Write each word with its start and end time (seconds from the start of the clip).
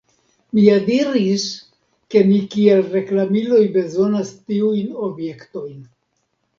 Mi 0.57 0.61
ja 0.67 0.77
diris, 0.87 1.45
ke 2.15 2.25
ni 2.31 2.41
kiel 2.55 2.83
reklamiloj 2.97 3.63
bezonas 3.79 4.35
tiujn 4.43 5.01
objektojn. 5.13 5.83